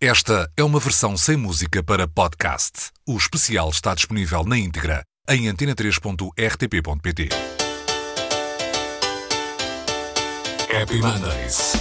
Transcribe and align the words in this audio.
Esta 0.00 0.52
é 0.54 0.62
uma 0.62 0.78
versão 0.78 1.16
sem 1.16 1.38
música 1.38 1.82
para 1.82 2.06
podcast. 2.06 2.90
O 3.08 3.16
especial 3.16 3.70
está 3.70 3.94
disponível 3.94 4.44
na 4.44 4.58
íntegra 4.58 5.02
em 5.26 5.46
antena3.rtp.pt. 5.46 7.30
Happy 10.70 11.00
Mondays. 11.00 11.72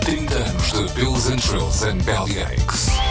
30 0.00 0.34
anos 0.34 0.72
de 0.72 0.94
Pills 0.94 1.30
and 1.30 1.36
Trills 1.36 1.82
and 1.82 1.98
Bellyaches. 2.04 3.09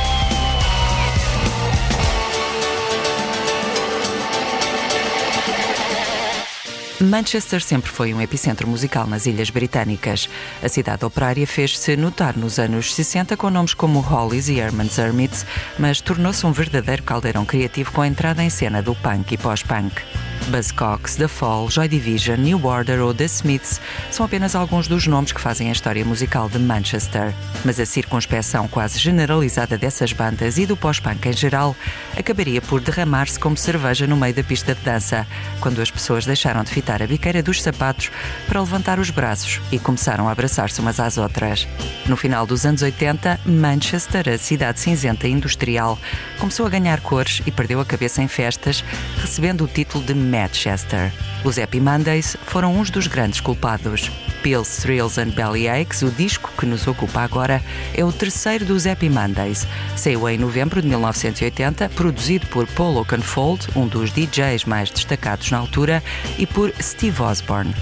Manchester 7.02 7.61
sempre 7.61 7.89
foi 7.89 8.13
um 8.13 8.21
epicentro 8.21 8.68
musical 8.68 9.07
nas 9.07 9.25
Ilhas 9.25 9.50
Britânicas. 9.50 10.29
A 10.61 10.68
cidade 10.68 11.05
operária 11.05 11.47
fez-se 11.47 11.95
notar 11.95 12.38
nos 12.38 12.59
anos 12.59 12.93
60 12.93 13.38
com 13.38 13.50
nomes 13.50 13.73
como 13.73 14.02
Hollies 14.02 14.50
e 14.50 14.59
Herman's 14.59 14.97
Hermits, 14.97 15.46
mas 15.77 16.01
tornou-se 16.01 16.46
um 16.46 16.51
verdadeiro 16.51 17.04
caldeirão 17.04 17.46
criativo 17.46 17.91
com 17.91 18.01
a 18.01 18.07
entrada 18.07 18.43
em 18.43 18.50
cena 18.50 18.82
do 18.82 18.93
punk 18.96 19.33
e 19.33 19.38
pós-punk. 19.38 20.01
Buzzcocks, 20.48 21.16
The 21.16 21.28
Fall, 21.28 21.70
Joy 21.70 21.88
Division, 21.88 22.38
New 22.38 22.66
Order 22.66 23.02
ou 23.02 23.14
The 23.14 23.25
Smiths 23.25 23.80
são 24.10 24.25
apenas 24.25 24.56
alguns 24.56 24.88
dos 24.88 25.06
nomes 25.06 25.32
que 25.32 25.39
fazem 25.39 25.70
a 25.70 25.71
história 25.71 26.04
musical 26.04 26.50
de 26.50 26.57
Manchester. 26.57 27.34
Mas 27.64 27.80
a 27.80 27.86
circunspeção 27.86 28.68
quase 28.68 28.97
generalizada 28.97 29.78
dessas 29.78 30.14
bandas 30.14 30.57
e 30.57 30.66
do 30.66 30.75
pós-punk 30.75 31.28
em 31.28 31.33
geral 31.33 31.75
acabaria 32.17 32.61
por 32.61 32.81
derramar-se 32.81 33.39
como 33.39 33.58
cerveja 33.58 34.08
no 34.08 34.17
meio 34.17 34.33
da 34.33 34.44
pista 34.44 34.73
de 34.73 34.81
dança, 34.81 35.28
quando 35.59 35.81
as 35.81 35.92
pessoas 35.92 36.25
deixaram 36.25 36.64
de 36.64 36.72
fitar 36.72 37.03
a 37.03 37.08
biqueira 37.08 37.44
dos 37.44 37.61
sapatos 37.61 38.09
para 38.47 38.59
levantar 38.59 39.00
os 39.00 39.09
braços 39.09 39.61
e 39.72 39.78
começaram 39.78 40.28
a 40.28 40.31
abraçar-se 40.31 40.80
umas 40.80 41.00
às 41.00 41.17
outras. 41.17 41.67
No 42.06 42.17
final 42.17 42.45
dos 42.45 42.66
anos 42.66 42.81
80, 42.81 43.42
Manchester, 43.45 44.30
a 44.30 44.38
cidade 44.38 44.80
cinzenta 44.80 45.28
e 45.28 45.31
industrial, 45.31 45.97
começou 46.39 46.66
a 46.66 46.69
ganhar 46.69 47.00
cores 47.02 47.41
e 47.45 47.52
perdeu 47.52 47.80
a 47.80 47.85
cabeça 47.85 48.22
em 48.22 48.28
festas, 48.28 48.83
recebendo 49.22 49.63
o 49.63 49.67
título 49.67 50.03
de 50.03 50.13
Manchester. 50.30 51.11
Os 51.44 51.58
Happy 51.58 51.80
Mondays 51.80 52.38
foram 52.45 52.77
uns 52.77 52.89
dos 52.89 53.08
grandes 53.08 53.41
culpados. 53.41 54.11
Pills, 54.44 54.81
Thrills 54.81 55.19
and 55.19 55.30
Bellyaches, 55.30 56.02
o 56.02 56.09
disco 56.09 56.52
que 56.58 56.66
nos 56.66 56.88
ocupa 56.88 57.22
agora, 57.22 57.61
é 57.94 58.03
o 58.05 58.11
terceiro 58.11 58.63
dos 58.63 58.88
Happy 58.88 59.09
Mondays. 59.09 59.67
Saiu 59.95 60.30
em 60.30 60.38
novembro 60.38 60.81
de 60.81 60.88
1980, 60.88 61.89
produzido 61.89 62.45
por 62.47 62.66
Paul 62.67 62.95
Oakenfold, 62.97 63.67
um 63.75 63.88
dos 63.88 64.11
DJs 64.11 64.66
mais 64.66 64.89
destacados 64.89 65.50
na 65.52 65.57
altura, 65.57 66.03
e 66.38 66.45
por 66.45 66.72
Steve 66.81 67.22
Osborne. 67.22 67.73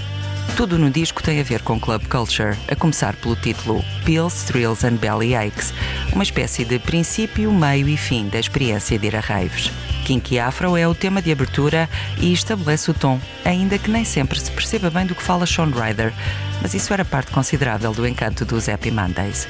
Tudo 0.56 0.76
no 0.76 0.90
disco 0.90 1.22
tem 1.22 1.38
a 1.40 1.44
ver 1.44 1.62
com 1.62 1.78
club 1.78 2.04
culture, 2.08 2.56
a 2.66 2.74
começar 2.74 3.14
pelo 3.14 3.36
título 3.36 3.84
Pills, 4.04 4.44
Thrills 4.46 4.84
and 4.84 4.96
Bellyaches, 4.96 5.72
uma 6.12 6.24
espécie 6.24 6.64
de 6.64 6.80
princípio, 6.80 7.52
meio 7.52 7.88
e 7.88 7.96
fim 7.96 8.28
da 8.28 8.40
experiência 8.40 8.98
de 8.98 9.06
ir 9.06 9.14
a 9.14 9.20
raves. 9.20 9.70
Kinky 10.08 10.38
Afro 10.38 10.74
é 10.74 10.88
o 10.88 10.94
tema 10.94 11.20
de 11.20 11.30
abertura 11.30 11.86
e 12.16 12.32
estabelece 12.32 12.90
o 12.90 12.94
tom, 12.94 13.20
ainda 13.44 13.78
que 13.78 13.90
nem 13.90 14.06
sempre 14.06 14.40
se 14.40 14.50
perceba 14.50 14.88
bem 14.88 15.04
do 15.04 15.14
que 15.14 15.22
fala 15.22 15.44
Sean 15.44 15.66
Ryder, 15.66 16.14
mas 16.62 16.72
isso 16.72 16.94
era 16.94 17.04
parte 17.04 17.30
considerável 17.30 17.92
do 17.92 18.06
encanto 18.06 18.46
dos 18.46 18.70
Happy 18.70 18.90
Mondays. 18.90 19.46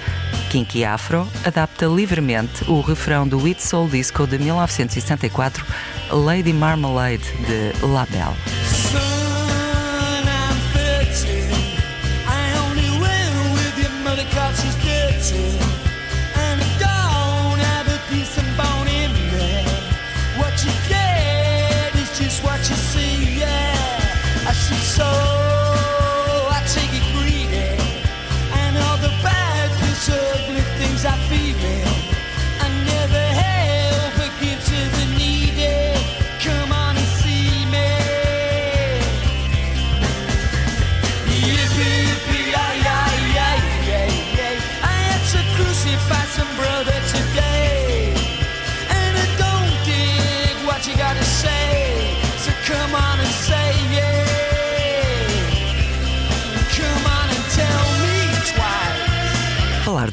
Kinky 0.50 0.84
Afro 0.84 1.28
adapta 1.44 1.86
livremente 1.86 2.68
o 2.68 2.80
refrão 2.80 3.28
do 3.28 3.46
It 3.46 3.62
Soul 3.62 3.88
Disco 3.88 4.26
de 4.26 4.36
1964, 4.36 5.64
Lady 6.10 6.52
Marmalade, 6.52 7.22
de 7.46 7.86
La 7.86 8.04
Belle. 8.06 9.17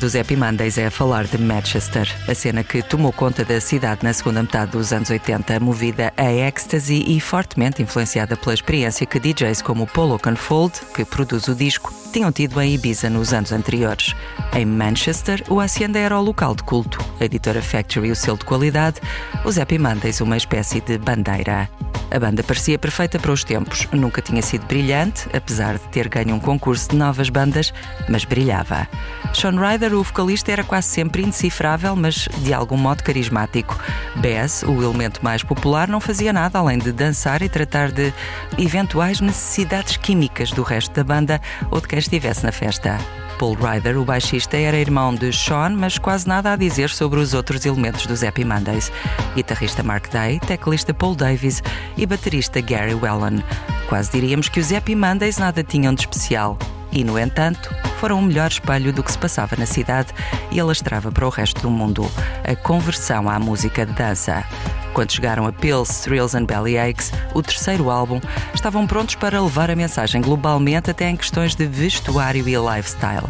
Dos 0.06 0.16
Happy 0.16 0.36
Mondays 0.36 0.78
é 0.78 0.88
falar 0.92 1.26
de 1.26 1.36
Manchester, 1.40 2.08
a 2.30 2.36
cena 2.36 2.64
que 2.64 2.84
tomou 2.84 3.12
conta 3.12 3.44
da 3.44 3.60
cidade 3.60 4.04
na 4.04 4.14
segunda 4.14 4.44
metade 4.44 4.74
dos 4.74 4.94
anos 4.94 5.10
80, 5.10 5.60
movida 5.60 6.14
a 6.16 6.32
ecstasy 6.32 7.04
e 7.08 7.20
fortemente 7.20 7.82
influenciada 7.82 8.38
pela 8.38 8.54
experiência 8.54 9.08
que 9.08 9.20
DJs 9.20 9.64
como 9.64 9.88
Paul 9.88 10.12
Oakenfold, 10.12 10.80
que 10.94 11.04
produz 11.04 11.48
o 11.48 11.56
disco, 11.56 11.92
tinham 12.14 12.32
tido 12.32 12.62
em 12.62 12.76
Ibiza 12.76 13.10
nos 13.10 13.34
anos 13.34 13.52
anteriores. 13.52 14.14
Em 14.54 14.64
Manchester, 14.64 15.44
o 15.50 15.60
Hacienda 15.60 15.98
era 15.98 16.20
o 16.20 16.22
local 16.22 16.54
de 16.54 16.62
culto, 16.62 17.04
a 17.20 17.26
editora 17.26 17.64
Factory 17.64 18.12
o 18.12 18.16
selo 18.16 18.38
de 18.38 18.46
qualidade, 18.46 19.02
os 19.44 19.58
Happy 19.58 19.80
Mondays 19.80 20.22
uma 20.22 20.38
espécie 20.38 20.82
de 20.82 21.00
bandeira. 21.00 21.68
A 22.12 22.20
banda 22.20 22.44
parecia 22.44 22.78
perfeita 22.78 23.20
para 23.20 23.32
os 23.32 23.44
tempos. 23.44 23.88
Nunca 23.92 24.22
tinha 24.22 24.42
sido 24.42 24.66
brilhante, 24.66 25.28
apesar 25.36 25.74
de 25.74 25.88
ter 25.90 26.08
ganho 26.08 26.36
um 26.36 26.40
concurso 26.40 26.90
de 26.90 26.96
novas 26.96 27.30
bandas, 27.30 27.74
mas 28.08 28.24
brilhava. 28.24 28.88
Sean 29.34 29.60
Ryder, 29.60 29.94
o 29.94 30.04
vocalista, 30.04 30.52
era 30.52 30.64
quase 30.64 30.88
sempre 30.88 31.24
indecifrável, 31.24 31.96
mas 31.96 32.28
de 32.38 32.54
algum 32.54 32.78
modo 32.78 33.04
carismático. 33.04 33.78
Bess, 34.16 34.64
o 34.64 34.82
elemento 34.82 35.24
mais 35.24 35.44
popular, 35.44 35.88
não 35.88 36.00
fazia 36.00 36.32
nada 36.32 36.60
além 36.60 36.78
de 36.78 36.92
dançar 36.92 37.42
e 37.42 37.50
tratar 37.50 37.92
de 37.92 38.14
eventuais 38.58 39.20
necessidades 39.20 39.98
químicas 39.98 40.52
do 40.52 40.64
resto 40.64 40.94
da 40.94 41.04
banda 41.04 41.42
ou 41.70 41.82
de 41.82 41.88
quem 41.88 42.00
estivesse 42.00 42.46
na 42.46 42.52
festa. 42.52 42.98
Paul 43.38 43.56
Ryder, 43.56 43.98
o 43.98 44.06
baixista, 44.06 44.58
era 44.58 44.78
irmão 44.78 45.14
de 45.14 45.32
Sean, 45.32 45.72
mas 45.72 45.98
quase 45.98 46.28
nada 46.28 46.54
a 46.54 46.56
dizer 46.56 46.90
sobre 46.90 47.20
os 47.20 47.34
outros 47.34 47.66
elementos 47.66 48.06
dos 48.06 48.24
Happy 48.24 48.46
Mondays. 48.46 48.92
Guitarrista 49.36 49.84
Mark 49.84 50.10
Day, 50.10 50.40
teclista 50.40 50.94
Paul 50.94 51.16
Davis 51.16 51.62
e 51.98 52.06
baterista 52.06 52.62
Gary 52.62 52.94
Whelan. 52.94 53.44
Quase 53.88 54.12
diríamos 54.12 54.50
que 54.50 54.60
os 54.60 54.72
Happy 54.72 54.96
Mondays 54.96 55.38
nada 55.38 55.64
tinham 55.64 55.94
de 55.94 56.02
especial. 56.02 56.58
E, 56.96 57.04
no 57.04 57.20
entanto, 57.20 57.76
foram 58.00 58.18
o 58.18 58.22
melhor 58.22 58.50
espelho 58.50 58.94
do 58.94 59.04
que 59.04 59.12
se 59.12 59.18
passava 59.18 59.58
na 59.58 59.66
cidade 59.66 60.14
e 60.50 60.60
alastrava 60.62 61.12
para 61.12 61.28
o 61.28 61.30
resto 61.30 61.62
do 61.62 61.70
mundo 61.70 62.10
a 62.42 62.56
conversão 62.56 63.30
à 63.30 63.38
música 63.38 63.86
de 63.86 63.92
dança. 63.92 64.46
Quando 64.94 65.12
chegaram 65.12 65.46
a 65.46 65.52
Pills, 65.52 66.04
Thrills 66.04 66.38
and 66.38 66.46
Bellyaches, 66.46 67.12
o 67.34 67.44
terceiro 67.44 67.90
álbum, 67.90 68.22
estavam 68.54 68.88
prontos 68.88 69.16
para 69.16 69.42
levar 69.42 69.70
a 69.70 69.76
mensagem 69.76 70.22
globalmente 70.22 70.90
até 70.90 71.10
em 71.10 71.18
questões 71.18 71.54
de 71.54 71.68
vestuário 71.68 72.48
e 72.48 72.56
lifestyle. 72.56 73.28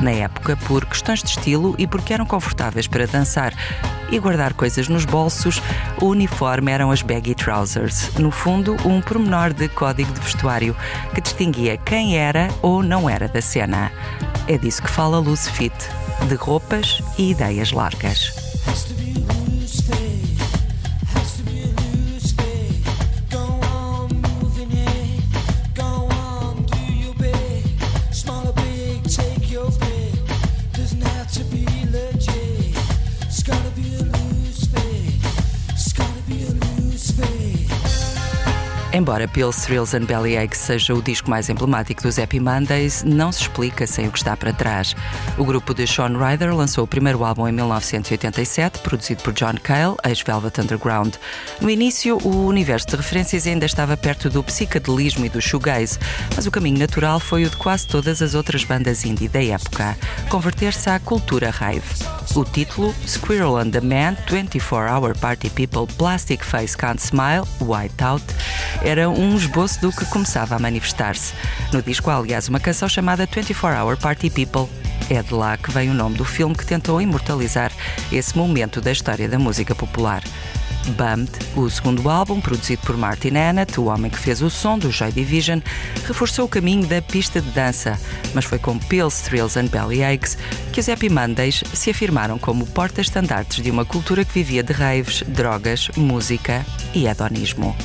Na 0.00 0.10
época, 0.10 0.56
por 0.56 0.84
questões 0.84 1.22
de 1.22 1.28
estilo 1.28 1.76
e 1.78 1.86
porque 1.86 2.12
eram 2.12 2.26
confortáveis 2.26 2.88
para 2.88 3.06
dançar 3.06 3.54
e 4.14 4.18
guardar 4.20 4.54
coisas 4.54 4.86
nos 4.88 5.04
bolsos, 5.04 5.60
o 6.00 6.06
uniforme 6.06 6.70
eram 6.70 6.92
as 6.92 7.02
baggy 7.02 7.34
trousers. 7.34 8.14
No 8.14 8.30
fundo, 8.30 8.76
um 8.84 9.00
pormenor 9.00 9.52
de 9.52 9.68
código 9.68 10.12
de 10.12 10.20
vestuário 10.20 10.76
que 11.12 11.20
distinguia 11.20 11.76
quem 11.76 12.16
era 12.16 12.48
ou 12.62 12.80
não 12.80 13.10
era 13.10 13.26
da 13.26 13.42
cena. 13.42 13.90
É 14.46 14.56
disso 14.56 14.82
que 14.82 14.88
fala 14.88 15.18
Lucy 15.18 15.50
Fit, 15.50 15.74
de 16.28 16.34
roupas 16.36 17.02
e 17.18 17.32
ideias 17.32 17.72
largas. 17.72 18.32
Smaller 28.12 28.53
Embora 39.04 39.28
Pills, 39.28 39.66
Thrills 39.66 39.94
and 39.94 40.06
Bellyache 40.06 40.56
seja 40.56 40.94
o 40.94 41.02
disco 41.02 41.28
mais 41.28 41.50
emblemático 41.50 42.02
dos 42.02 42.18
Happy 42.18 42.40
Mondays, 42.40 43.04
não 43.04 43.30
se 43.30 43.42
explica 43.42 43.86
sem 43.86 44.08
o 44.08 44.10
que 44.10 44.16
está 44.16 44.34
para 44.34 44.50
trás. 44.50 44.96
O 45.36 45.44
grupo 45.44 45.74
de 45.74 45.86
Sean 45.86 46.16
Ryder 46.16 46.56
lançou 46.56 46.84
o 46.84 46.86
primeiro 46.86 47.22
álbum 47.22 47.46
em 47.46 47.52
1987, 47.52 48.78
produzido 48.78 49.22
por 49.22 49.34
John 49.34 49.56
Cale, 49.62 49.96
ex-Velvet 50.06 50.58
Underground. 50.58 51.16
No 51.60 51.68
início, 51.68 52.16
o 52.24 52.46
universo 52.46 52.86
de 52.86 52.96
referências 52.96 53.46
ainda 53.46 53.66
estava 53.66 53.94
perto 53.94 54.30
do 54.30 54.42
psicadelismo 54.42 55.26
e 55.26 55.28
do 55.28 55.38
shoegaze, 55.38 55.98
mas 56.34 56.46
o 56.46 56.50
caminho 56.50 56.78
natural 56.78 57.20
foi 57.20 57.44
o 57.44 57.50
de 57.50 57.58
quase 57.58 57.86
todas 57.86 58.22
as 58.22 58.34
outras 58.34 58.64
bandas 58.64 59.04
indie 59.04 59.28
da 59.28 59.44
época, 59.44 59.98
converter-se 60.30 60.88
à 60.88 60.98
cultura 60.98 61.50
rave. 61.50 61.82
O 62.34 62.42
título, 62.42 62.92
Squirrel 63.06 63.58
and 63.58 63.70
the 63.70 63.80
Man, 63.80 64.16
24-Hour 64.26 65.16
Party 65.18 65.50
People, 65.50 65.86
Plastic 65.98 66.42
Face 66.42 66.74
Can't 66.76 67.00
Smile, 67.00 67.46
Whiteout, 67.60 68.24
era 68.94 69.10
um 69.10 69.36
esboço 69.36 69.80
do 69.80 69.90
que 69.90 70.04
começava 70.04 70.54
a 70.54 70.58
manifestar-se. 70.60 71.34
No 71.72 71.82
disco 71.82 72.10
há, 72.10 72.16
aliás, 72.16 72.48
uma 72.48 72.60
canção 72.60 72.88
chamada 72.88 73.26
24 73.26 73.84
Hour 73.84 73.96
Party 73.96 74.30
People. 74.30 74.72
É 75.10 75.20
de 75.20 75.34
lá 75.34 75.56
que 75.56 75.72
vem 75.72 75.90
o 75.90 75.94
nome 75.94 76.16
do 76.16 76.24
filme 76.24 76.54
que 76.54 76.64
tentou 76.64 77.02
imortalizar 77.02 77.72
esse 78.12 78.38
momento 78.38 78.80
da 78.80 78.92
história 78.92 79.28
da 79.28 79.36
música 79.36 79.74
popular. 79.74 80.22
Bummed, 80.92 81.28
o 81.56 81.68
segundo 81.68 82.08
álbum, 82.08 82.40
produzido 82.40 82.82
por 82.82 82.96
Martin 82.96 83.36
Annett, 83.36 83.80
o 83.80 83.86
homem 83.86 84.08
que 84.08 84.18
fez 84.18 84.40
o 84.40 84.48
som 84.48 84.78
do 84.78 84.92
Joy 84.92 85.10
Division, 85.10 85.58
reforçou 86.06 86.44
o 86.44 86.48
caminho 86.48 86.86
da 86.86 87.02
pista 87.02 87.40
de 87.40 87.50
dança, 87.50 87.98
mas 88.32 88.44
foi 88.44 88.60
com 88.60 88.78
Pills, 88.78 89.24
Thrills 89.24 89.58
and 89.58 89.66
Bellyaches 89.66 90.38
que 90.72 90.78
os 90.78 90.88
Happy 90.88 91.08
Mondays 91.08 91.64
se 91.72 91.90
afirmaram 91.90 92.38
como 92.38 92.64
portas-estandartes 92.64 93.60
de 93.60 93.72
uma 93.72 93.84
cultura 93.84 94.24
que 94.24 94.34
vivia 94.34 94.62
de 94.62 94.72
raves, 94.72 95.24
drogas, 95.26 95.90
música 95.96 96.64
e 96.94 97.08
hedonismo. 97.08 97.76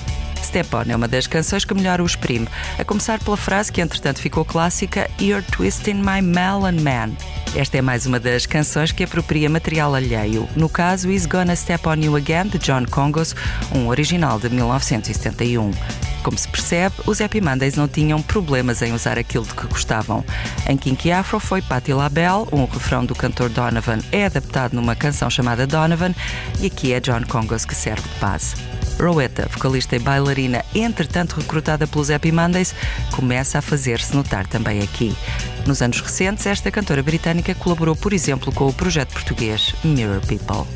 Step 0.49 0.75
On 0.75 0.83
é 0.87 0.95
uma 0.95 1.07
das 1.07 1.27
canções 1.27 1.63
que 1.63 1.75
melhor 1.75 2.01
o 2.01 2.05
exprime, 2.07 2.47
a 2.79 2.83
começar 2.83 3.19
pela 3.19 3.37
frase 3.37 3.71
que 3.71 3.81
entretanto 3.81 4.19
ficou 4.19 4.43
clássica 4.43 5.07
You're 5.21 5.45
Twisting 5.51 6.01
My 6.01 6.23
Melon 6.23 6.81
Man. 6.81 7.11
Esta 7.55 7.77
é 7.77 7.81
mais 7.83 8.07
uma 8.07 8.19
das 8.19 8.47
canções 8.47 8.91
que 8.91 9.03
apropria 9.03 9.47
material 9.47 9.93
alheio, 9.93 10.49
no 10.55 10.67
caso 10.67 11.11
Is 11.11 11.27
Gonna 11.27 11.55
Step 11.55 11.87
On 11.87 11.93
You 11.93 12.15
Again, 12.15 12.47
de 12.47 12.57
John 12.57 12.83
Congos, 12.89 13.35
um 13.75 13.89
original 13.89 14.39
de 14.39 14.49
1971. 14.49 15.71
Como 16.23 16.35
se 16.35 16.47
percebe, 16.47 16.95
os 17.05 17.21
Happy 17.21 17.41
Mondays 17.41 17.75
não 17.75 17.87
tinham 17.87 18.19
problemas 18.19 18.81
em 18.81 18.91
usar 18.91 19.19
aquilo 19.19 19.45
de 19.45 19.53
que 19.53 19.67
gostavam. 19.67 20.25
Em 20.67 20.75
Kinky 20.75 21.11
Afro 21.11 21.39
foi 21.39 21.61
Patti 21.61 21.93
LaBelle, 21.93 22.47
um 22.51 22.65
refrão 22.65 23.05
do 23.05 23.13
cantor 23.13 23.49
Donovan 23.49 23.99
é 24.11 24.25
adaptado 24.25 24.73
numa 24.73 24.95
canção 24.95 25.29
chamada 25.29 25.67
Donovan, 25.67 26.15
e 26.59 26.65
aqui 26.65 26.91
é 26.91 26.99
John 26.99 27.21
Congos 27.27 27.65
que 27.65 27.75
serve 27.75 28.01
de 28.01 28.19
base. 28.19 28.78
Rowetta, 28.99 29.47
vocalista 29.51 29.95
e 29.95 29.99
bailarina, 29.99 30.63
entretanto 30.75 31.37
recrutada 31.37 31.87
pelos 31.87 32.11
Happy 32.11 32.31
Mondays, 32.31 32.75
começa 33.11 33.57
a 33.59 33.61
fazer-se 33.61 34.15
notar 34.15 34.45
também 34.45 34.81
aqui. 34.81 35.15
Nos 35.65 35.81
anos 35.81 36.01
recentes, 36.01 36.45
esta 36.45 36.69
cantora 36.69 37.01
britânica 37.01 37.55
colaborou, 37.55 37.95
por 37.95 38.13
exemplo, 38.13 38.51
com 38.51 38.67
o 38.67 38.73
projeto 38.73 39.13
português 39.13 39.73
Mirror 39.83 40.21
People. 40.27 40.67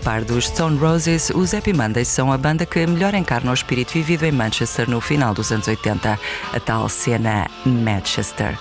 A 0.00 0.02
par 0.02 0.24
dos 0.24 0.46
Stone 0.46 0.78
Roses, 0.78 1.30
os 1.34 1.52
Happy 1.52 1.74
Mondays 1.74 2.08
são 2.08 2.32
a 2.32 2.38
banda 2.38 2.64
que 2.64 2.86
melhor 2.86 3.12
encarna 3.12 3.50
o 3.50 3.54
espírito 3.54 3.92
vivido 3.92 4.24
em 4.24 4.32
Manchester 4.32 4.88
no 4.88 4.98
final 4.98 5.34
dos 5.34 5.52
anos 5.52 5.68
80, 5.68 6.18
a 6.54 6.60
tal 6.60 6.88
cena 6.88 7.46
Manchester. 7.66 8.58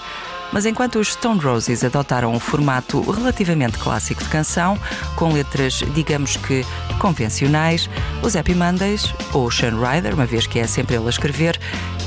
Mas 0.51 0.65
enquanto 0.65 1.00
os 1.00 1.13
Stone 1.13 1.39
Roses 1.39 1.81
adotaram 1.81 2.33
um 2.33 2.41
formato 2.41 3.00
relativamente 3.09 3.77
clássico 3.77 4.21
de 4.21 4.30
canção, 4.30 4.77
com 5.15 5.31
letras, 5.31 5.81
digamos 5.94 6.36
que, 6.36 6.65
convencionais, 7.00 7.89
os 8.21 8.36
Happy 8.36 8.53
Mondays, 8.53 9.13
ou 9.31 9.50
Sean 9.50 9.80
Ryder, 9.80 10.15
uma 10.15 10.25
vez 10.25 10.45
que 10.45 10.59
é 10.59 10.68
sempre 10.68 10.97
ele 10.97 11.07
a 11.07 11.09
escrever, 11.09 11.57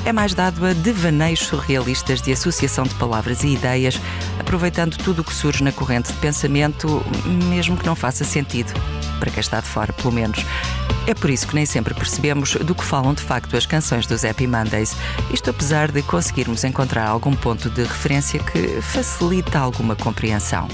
é 0.04 0.12
mais 0.12 0.34
dado 0.34 0.66
a 0.66 0.74
devaneios 0.74 1.40
surrealistas 1.40 2.20
de 2.20 2.32
associação 2.32 2.84
de 2.84 2.94
palavras 2.96 3.44
e 3.44 3.54
ideias, 3.54 3.98
aproveitando 4.38 4.98
tudo 4.98 5.22
o 5.22 5.24
que 5.24 5.32
surge 5.32 5.64
na 5.64 5.72
corrente 5.72 6.12
de 6.12 6.18
pensamento, 6.18 7.02
mesmo 7.48 7.78
que 7.78 7.86
não 7.86 7.96
faça 7.96 8.24
sentido 8.24 8.74
para 9.22 9.30
quem 9.30 9.40
está 9.40 9.60
de 9.60 9.68
fora, 9.68 9.92
pelo 9.92 10.12
menos. 10.12 10.44
É 11.06 11.14
por 11.14 11.30
isso 11.30 11.46
que 11.46 11.54
nem 11.54 11.64
sempre 11.64 11.94
percebemos 11.94 12.56
do 12.56 12.74
que 12.74 12.82
falam 12.82 13.14
de 13.14 13.22
facto 13.22 13.56
as 13.56 13.64
canções 13.64 14.04
dos 14.04 14.24
Happy 14.24 14.48
Mondays. 14.48 14.96
Isto 15.32 15.50
apesar 15.50 15.92
de 15.92 16.02
conseguirmos 16.02 16.64
encontrar 16.64 17.06
algum 17.06 17.32
ponto 17.32 17.70
de 17.70 17.84
referência 17.84 18.40
que 18.40 18.80
facilita 18.80 19.60
alguma 19.60 19.94
compreensão. 19.94 20.66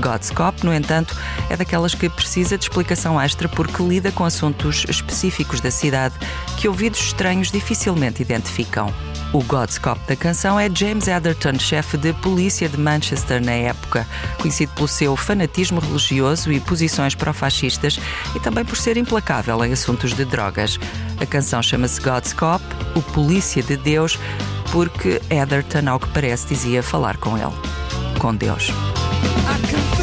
God's 0.00 0.30
Cop, 0.30 0.64
no 0.64 0.72
entanto, 0.72 1.16
é 1.50 1.56
daquelas 1.56 1.94
que 1.94 2.08
precisa 2.08 2.56
de 2.56 2.64
explicação 2.64 3.20
extra 3.20 3.48
porque 3.48 3.82
lida 3.82 4.10
com 4.12 4.24
assuntos 4.24 4.84
específicos 4.88 5.60
da 5.60 5.70
cidade 5.70 6.14
que 6.56 6.68
ouvidos 6.68 7.00
estranhos 7.00 7.50
dificilmente 7.50 8.22
identificam. 8.22 8.92
O 9.32 9.42
God's 9.44 9.78
Cop 9.78 9.98
da 10.06 10.14
canção 10.14 10.60
é 10.60 10.68
James 10.72 11.08
Atherton, 11.08 11.58
chefe 11.58 11.96
de 11.96 12.12
polícia 12.14 12.68
de 12.68 12.78
Manchester 12.78 13.42
na 13.42 13.52
época, 13.52 14.06
conhecido 14.38 14.72
pelo 14.74 14.86
seu 14.88 15.16
fanatismo 15.16 15.80
religioso 15.80 16.52
e 16.52 16.60
posições 16.60 17.14
pró-fascistas 17.14 17.98
e 18.34 18.40
também 18.40 18.64
por 18.64 18.76
ser 18.76 18.98
implacável 18.98 19.64
em 19.64 19.72
assuntos 19.72 20.12
de 20.12 20.24
drogas. 20.24 20.78
A 21.18 21.24
canção 21.24 21.62
chama-se 21.62 22.00
God's 22.00 22.34
Cop, 22.34 22.62
o 22.94 23.00
polícia 23.00 23.62
de 23.62 23.76
Deus, 23.76 24.18
porque 24.70 25.20
Atherton, 25.30 25.88
ao 25.88 25.98
que 25.98 26.08
parece, 26.08 26.48
dizia 26.48 26.82
falar 26.82 27.16
com 27.16 27.38
ele, 27.38 27.54
com 28.18 28.34
Deus. 28.34 28.70
I 29.52 29.58
confess. 29.58 30.01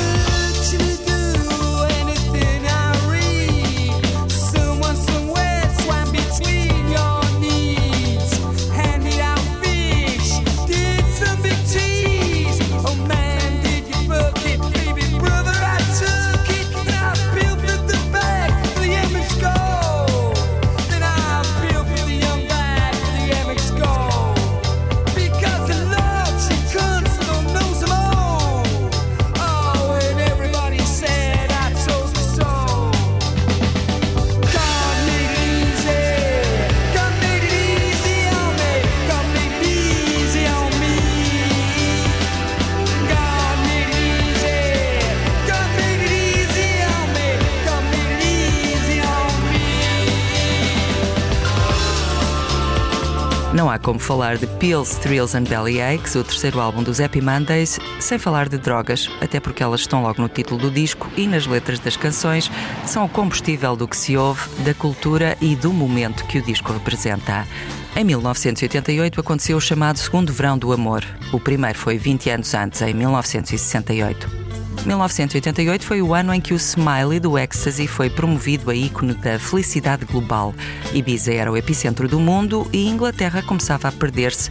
Não 53.54 53.68
há 53.68 53.80
como 53.80 53.98
falar 53.98 54.38
de 54.38 54.46
Pills, 54.46 55.00
Thrills 55.00 55.36
and 55.36 55.44
Bellyaches, 55.44 56.14
o 56.14 56.24
terceiro 56.24 56.60
álbum 56.60 56.84
dos 56.84 57.02
Happy 57.02 57.20
Mondays, 57.20 57.80
sem 58.00 58.20
falar 58.20 58.48
de 58.48 58.60
drogas, 58.60 59.10
até 59.20 59.40
porque 59.40 59.64
elas 59.64 59.82
estão 59.82 60.04
logo 60.04 60.22
no 60.22 60.30
título 60.30 60.62
do 60.62 60.70
disco 60.70 61.10
e 61.18 61.26
nas 61.26 61.48
letras 61.48 61.80
das 61.80 61.98
canções, 61.98 62.52
são 62.86 63.06
o 63.06 63.10
combustível 63.10 63.76
do 63.76 63.88
que 63.88 63.98
se 63.98 64.16
ouve, 64.16 64.48
da 64.64 64.76
cultura 64.76 65.36
e 65.42 65.56
do 65.56 65.74
momento 65.74 66.26
que 66.26 66.38
o 66.38 66.44
disco 66.44 66.72
representa. 66.72 67.48
Em 67.96 68.04
1988 68.04 69.20
aconteceu 69.20 69.58
o 69.58 69.62
chamado 69.62 69.98
Segundo 69.98 70.32
Verão 70.32 70.56
do 70.56 70.72
Amor. 70.72 71.04
O 71.34 71.40
primeiro 71.40 71.78
foi 71.78 71.98
20 71.98 72.30
anos 72.30 72.54
antes, 72.54 72.84
em 72.84 72.94
1968. 72.94 74.39
1988 74.86 75.86
foi 75.86 76.02
o 76.02 76.14
ano 76.14 76.34
em 76.34 76.40
que 76.40 76.54
o 76.54 76.56
Smiley 76.56 77.20
do 77.20 77.38
Ecstasy 77.38 77.86
foi 77.86 78.10
promovido 78.10 78.72
a 78.72 78.76
ícone 78.76 79.14
da 79.14 79.38
felicidade 79.38 80.06
global. 80.06 80.54
Ibiza 80.94 81.34
era 81.34 81.52
o 81.52 81.58
epicentro 81.58 82.08
do 82.08 82.20
mundo 82.20 82.68
e 82.72 82.88
Inglaterra 82.88 83.42
começava 83.42 83.90
a 83.90 83.92
perder-se 83.92 84.50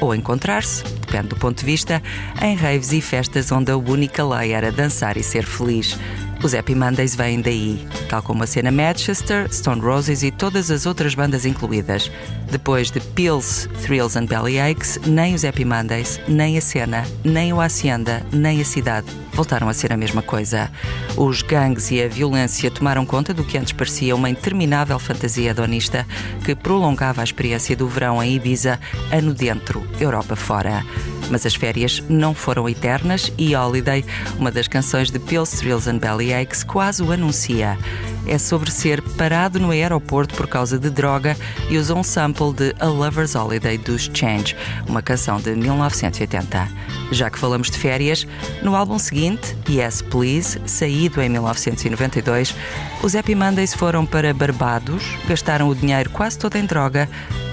ou 0.00 0.14
encontrar-se, 0.14 0.84
depende 0.84 1.28
do 1.28 1.36
ponto 1.36 1.58
de 1.58 1.64
vista, 1.64 2.02
em 2.40 2.54
raves 2.54 2.92
e 2.92 3.00
festas 3.00 3.50
onde 3.50 3.72
a 3.72 3.76
única 3.76 4.24
lei 4.24 4.52
era 4.52 4.70
dançar 4.70 5.16
e 5.16 5.22
ser 5.22 5.44
feliz. 5.44 5.98
Os 6.44 6.52
Happy 6.52 6.74
Mondays 6.74 7.14
vêm 7.14 7.40
daí, 7.40 7.88
tal 8.06 8.22
como 8.22 8.42
a 8.44 8.46
cena 8.46 8.70
Manchester, 8.70 9.50
Stone 9.50 9.80
Roses 9.80 10.22
e 10.22 10.30
todas 10.30 10.70
as 10.70 10.84
outras 10.84 11.14
bandas 11.14 11.46
incluídas. 11.46 12.12
Depois 12.50 12.90
de 12.90 13.00
Pills, 13.00 13.66
Thrills 13.80 14.18
and 14.18 14.26
Bellyaches, 14.26 15.00
nem 15.06 15.34
os 15.34 15.42
Happy 15.42 15.64
Mondays, 15.64 16.20
nem 16.28 16.58
a 16.58 16.60
cena, 16.60 17.06
nem 17.24 17.54
o 17.54 17.62
Hacienda, 17.62 18.22
nem 18.30 18.60
a 18.60 18.64
cidade 18.64 19.06
voltaram 19.34 19.68
a 19.68 19.74
ser 19.74 19.92
a 19.92 19.96
mesma 19.96 20.22
coisa. 20.22 20.70
Os 21.16 21.42
gangues 21.42 21.90
e 21.90 22.02
a 22.02 22.08
violência 22.08 22.70
tomaram 22.70 23.04
conta 23.04 23.34
do 23.34 23.44
que 23.44 23.58
antes 23.58 23.72
parecia 23.72 24.14
uma 24.14 24.30
interminável 24.30 24.98
fantasia 24.98 25.50
hedonista 25.50 26.06
que 26.44 26.54
prolongava 26.54 27.20
a 27.20 27.24
experiência 27.24 27.76
do 27.76 27.88
verão 27.88 28.22
em 28.22 28.34
Ibiza, 28.34 28.78
ano 29.10 29.34
dentro, 29.34 29.82
Europa 30.00 30.36
fora. 30.36 30.84
Mas 31.30 31.46
as 31.46 31.54
férias 31.54 32.02
não 32.08 32.34
foram 32.34 32.68
eternas 32.68 33.32
e 33.38 33.54
Holiday, 33.56 34.04
uma 34.38 34.50
das 34.50 34.68
canções 34.68 35.10
de 35.10 35.18
Pills, 35.18 35.56
Thrills 35.56 35.88
and 35.88 35.98
Bellyaches, 35.98 36.62
quase 36.64 37.02
o 37.02 37.12
anuncia. 37.12 37.78
É 38.26 38.38
sobre 38.38 38.70
ser 38.70 39.02
parado 39.02 39.60
no 39.60 39.70
aeroporto 39.70 40.34
por 40.34 40.46
causa 40.46 40.78
de 40.78 40.88
droga 40.88 41.36
e 41.68 41.76
usa 41.76 41.94
um 41.94 42.02
sample 42.02 42.52
de 42.54 42.74
A 42.80 42.86
Lover's 42.86 43.34
Holiday 43.34 43.76
dos 43.76 44.10
Change, 44.12 44.56
uma 44.88 45.02
canção 45.02 45.38
de 45.38 45.54
1980. 45.54 46.68
Já 47.10 47.28
que 47.30 47.38
falamos 47.38 47.70
de 47.70 47.78
férias, 47.78 48.26
no 48.62 48.74
álbum 48.74 48.98
seguinte, 48.98 49.56
Yes 49.68 50.00
Please, 50.00 50.60
saído 50.66 51.20
em 51.20 51.28
1992, 51.28 52.54
os 53.02 53.14
Happy 53.14 53.34
Mondays 53.34 53.74
foram 53.74 54.06
para 54.06 54.32
Barbados, 54.32 55.04
gastaram 55.28 55.68
o 55.68 55.74
dinheiro 55.74 56.08
quase 56.10 56.38
todo 56.38 56.56
em 56.56 56.64
droga 56.64 57.08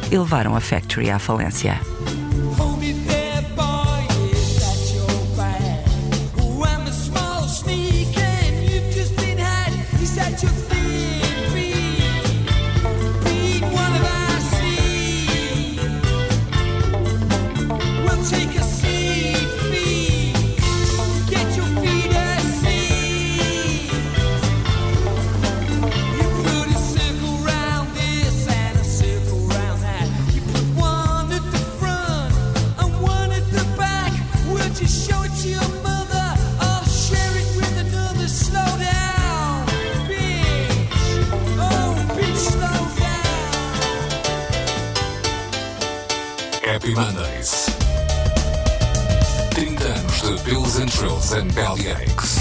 e 0.09 0.17
levaram 0.17 0.55
a 0.55 0.61
Factory 0.61 1.09
à 1.09 1.19
falência. 1.19 1.79
Happy 46.71 46.95
Mondays. 46.95 47.67
30 49.51 49.83
anos 49.91 50.21
de 50.21 50.37
Pills 50.49 50.79
and 50.79 50.89
Trills 50.89 51.33
and 51.33 51.51
Bellyaches. 51.53 52.40